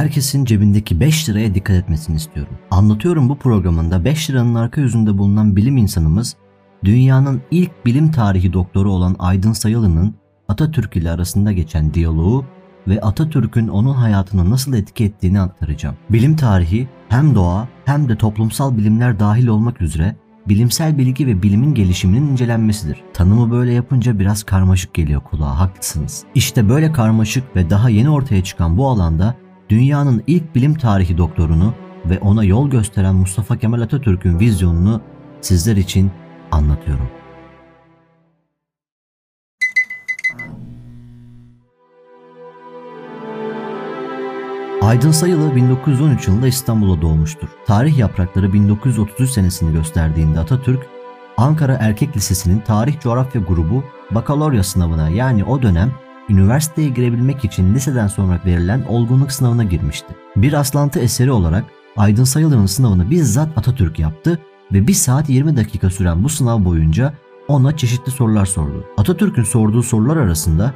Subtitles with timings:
[0.00, 2.58] herkesin cebindeki 5 liraya dikkat etmesini istiyorum.
[2.70, 6.36] Anlatıyorum bu programında 5 liranın arka yüzünde bulunan bilim insanımız
[6.84, 10.14] dünyanın ilk bilim tarihi doktoru olan Aydın Sayılı'nın
[10.48, 12.44] Atatürk ile arasında geçen diyaloğu
[12.88, 15.96] ve Atatürk'ün onun hayatını nasıl etki ettiğini aktaracağım.
[16.10, 20.16] Bilim tarihi hem doğa hem de toplumsal bilimler dahil olmak üzere
[20.48, 23.02] bilimsel bilgi ve bilimin gelişiminin incelenmesidir.
[23.14, 26.24] Tanımı böyle yapınca biraz karmaşık geliyor kulağa, haklısınız.
[26.34, 29.36] İşte böyle karmaşık ve daha yeni ortaya çıkan bu alanda
[29.70, 31.74] dünyanın ilk bilim tarihi doktorunu
[32.04, 35.00] ve ona yol gösteren Mustafa Kemal Atatürk'ün vizyonunu
[35.40, 36.10] sizler için
[36.50, 37.08] anlatıyorum.
[44.82, 47.48] Aydın Sayılı 1913 yılında İstanbul'da doğmuştur.
[47.66, 50.86] Tarih yaprakları 1933 senesini gösterdiğinde Atatürk,
[51.36, 55.92] Ankara Erkek Lisesi'nin tarih coğrafya grubu bakalorya sınavına yani o dönem
[56.30, 60.06] üniversiteye girebilmek için liseden sonra verilen olgunluk sınavına girmişti.
[60.36, 61.64] Bir aslantı eseri olarak
[61.96, 64.38] Aydın Sayılı'nın sınavını bizzat Atatürk yaptı
[64.72, 67.14] ve 1 saat 20 dakika süren bu sınav boyunca
[67.48, 68.84] ona çeşitli sorular sordu.
[68.96, 70.74] Atatürk'ün sorduğu sorular arasında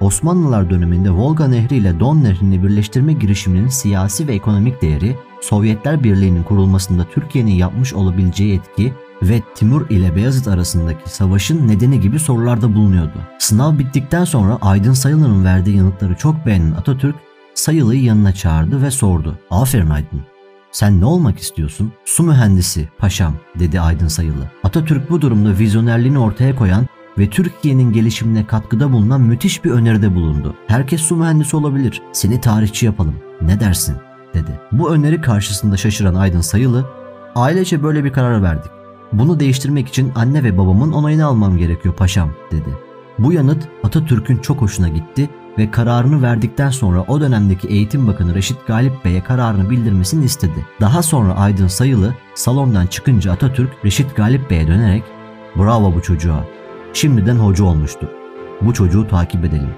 [0.00, 6.42] Osmanlılar döneminde Volga Nehri ile Don Nehri'ni birleştirme girişiminin siyasi ve ekonomik değeri, Sovyetler Birliği'nin
[6.42, 13.18] kurulmasında Türkiye'nin yapmış olabileceği etki ve Timur ile Beyazıt arasındaki savaşın nedeni gibi sorularda bulunuyordu.
[13.38, 17.16] Sınav bittikten sonra Aydın Sayılı'nın verdiği yanıtları çok beğenen Atatürk,
[17.54, 19.38] Sayılı'yı yanına çağırdı ve sordu.
[19.50, 20.20] Aferin Aydın,
[20.72, 21.92] sen ne olmak istiyorsun?
[22.04, 24.50] Su mühendisi paşam dedi Aydın Sayılı.
[24.64, 26.86] Atatürk bu durumda vizyonerliğini ortaya koyan
[27.18, 30.54] ve Türkiye'nin gelişimine katkıda bulunan müthiş bir öneride bulundu.
[30.66, 32.02] Herkes su mühendisi olabilir.
[32.12, 33.14] Seni tarihçi yapalım.
[33.42, 33.96] Ne dersin?
[34.36, 34.60] dedi.
[34.72, 36.86] Bu öneri karşısında şaşıran Aydın Sayılı,
[37.34, 38.75] ailece böyle bir karar verdik.
[39.12, 42.70] Bunu değiştirmek için anne ve babamın onayını almam gerekiyor paşam dedi.
[43.18, 48.66] Bu yanıt Atatürk'ün çok hoşuna gitti ve kararını verdikten sonra o dönemdeki Eğitim Bakanı Reşit
[48.66, 50.66] Galip Bey'e kararını bildirmesini istedi.
[50.80, 55.02] Daha sonra Aydın Sayılı salondan çıkınca Atatürk Reşit Galip Bey'e dönerek
[55.56, 56.44] "Bravo bu çocuğa.
[56.92, 58.08] Şimdiden hoca olmuştur.
[58.60, 59.70] Bu çocuğu takip edelim."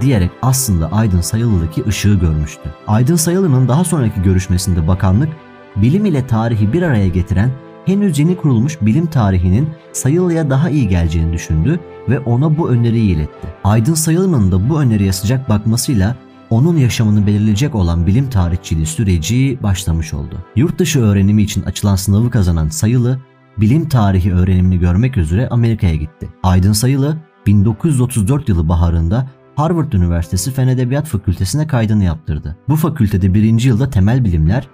[0.00, 2.74] diyerek aslında Aydın Sayılı'daki ışığı görmüştü.
[2.86, 5.28] Aydın Sayılı'nın daha sonraki görüşmesinde bakanlık
[5.76, 7.50] bilim ile tarihi bir araya getiren
[7.90, 13.48] henüz yeni kurulmuş bilim tarihinin Sayılı'ya daha iyi geleceğini düşündü ve ona bu öneriyi iletti.
[13.64, 16.16] Aydın Sayılı'nın da bu öneriye sıcak bakmasıyla
[16.50, 20.34] onun yaşamını belirleyecek olan bilim tarihçiliği süreci başlamış oldu.
[20.56, 23.18] Yurt dışı öğrenimi için açılan sınavı kazanan Sayılı,
[23.58, 26.28] bilim tarihi öğrenimini görmek üzere Amerika'ya gitti.
[26.42, 29.26] Aydın Sayılı, 1934 yılı baharında
[29.56, 32.56] Harvard Üniversitesi Fen Edebiyat Fakültesine kaydını yaptırdı.
[32.68, 34.68] Bu fakültede birinci yılda temel bilimler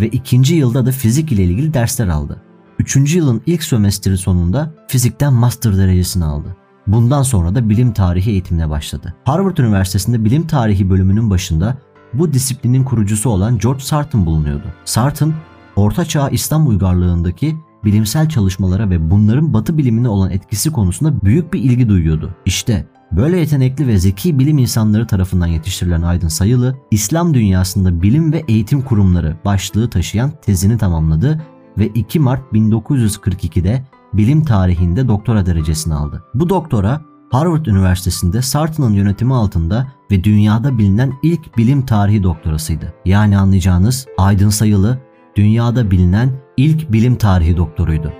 [0.00, 2.42] ve ikinci yılda da fizik ile ilgili dersler aldı.
[2.82, 6.56] Üçüncü yılın ilk sömestri sonunda fizikten master derecesini aldı.
[6.86, 9.14] Bundan sonra da bilim tarihi eğitimine başladı.
[9.24, 11.76] Harvard Üniversitesi'nde bilim tarihi bölümünün başında
[12.12, 14.64] bu disiplinin kurucusu olan George Sarton bulunuyordu.
[14.84, 15.34] Sarton,
[15.76, 21.60] Orta Çağ İslam uygarlığındaki bilimsel çalışmalara ve bunların batı bilimine olan etkisi konusunda büyük bir
[21.60, 22.34] ilgi duyuyordu.
[22.44, 28.44] İşte Böyle yetenekli ve zeki bilim insanları tarafından yetiştirilen Aydın Sayılı, İslam dünyasında bilim ve
[28.48, 31.40] eğitim kurumları başlığı taşıyan tezini tamamladı
[31.78, 36.24] ve 2 Mart 1942'de bilim tarihinde doktora derecesini aldı.
[36.34, 37.00] Bu doktora
[37.30, 42.94] Harvard Üniversitesi'nde Sarton'un yönetimi altında ve dünyada bilinen ilk bilim tarihi doktorasıydı.
[43.04, 44.98] Yani anlayacağınız Aydın Sayılı
[45.36, 48.12] dünyada bilinen ilk bilim tarihi doktoruydu.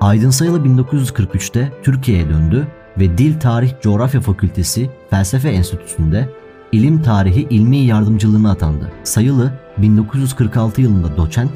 [0.00, 6.28] Aydın Sayılı 1943'te Türkiye'ye döndü ve Dil Tarih Coğrafya Fakültesi Felsefe Enstitüsü'nde
[6.72, 8.92] ilim tarihi ilmi yardımcılığına atandı.
[9.04, 11.50] Sayılı 1946 yılında doçent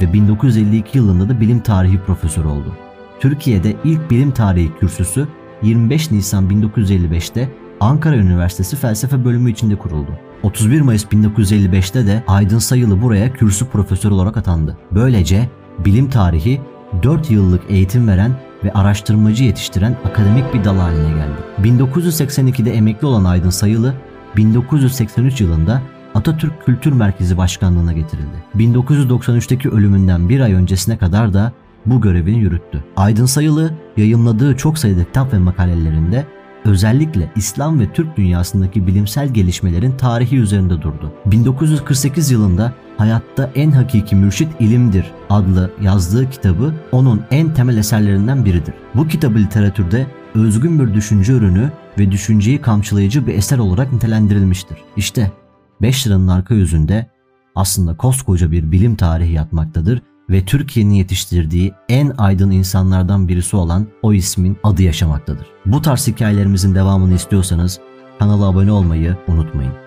[0.00, 2.76] ve 1952 yılında da bilim tarihi profesörü oldu.
[3.20, 5.28] Türkiye'de ilk bilim tarihi kürsüsü
[5.62, 7.48] 25 Nisan 1955'te
[7.80, 10.10] Ankara Üniversitesi Felsefe Bölümü içinde kuruldu.
[10.42, 14.76] 31 Mayıs 1955'te de Aydın Sayılı buraya kürsü profesör olarak atandı.
[14.90, 16.60] Böylece bilim tarihi
[17.02, 18.32] 4 yıllık eğitim veren
[18.64, 21.72] ve araştırmacı yetiştiren akademik bir dal haline geldi.
[21.76, 23.94] 1982'de emekli olan Aydın Sayılı,
[24.36, 25.82] 1983 yılında
[26.14, 28.44] Atatürk Kültür Merkezi Başkanlığına getirildi.
[28.56, 31.52] 1993'teki ölümünden bir ay öncesine kadar da
[31.86, 32.84] bu görevini yürüttü.
[32.96, 36.26] Aydın Sayılı yayınladığı çok sayıda kitap ve makalelerinde
[36.64, 41.12] özellikle İslam ve Türk dünyasındaki bilimsel gelişmelerin tarihi üzerinde durdu.
[41.26, 48.74] 1948 yılında Hayatta en hakiki mürşit ilimdir adlı yazdığı kitabı onun en temel eserlerinden biridir.
[48.94, 54.78] Bu kitabı literatürde özgün bir düşünce ürünü ve düşünceyi kamçılayıcı bir eser olarak nitelendirilmiştir.
[54.96, 55.32] İşte
[55.82, 57.10] 5 liranın arka yüzünde
[57.54, 64.12] aslında koskoca bir bilim tarihi yatmaktadır ve Türkiye'nin yetiştirdiği en aydın insanlardan birisi olan o
[64.12, 65.46] ismin adı yaşamaktadır.
[65.66, 67.80] Bu tarz hikayelerimizin devamını istiyorsanız
[68.18, 69.85] kanala abone olmayı unutmayın.